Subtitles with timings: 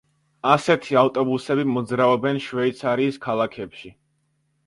[0.51, 3.93] ასეთი ავტობუსები მოძრაობენ შვეიცარიის ქალაქებში.